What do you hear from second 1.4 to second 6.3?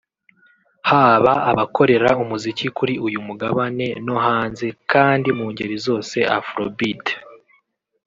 abakorera umuziki kuri uyu Mugabane no hanze kandi mu ngeri zose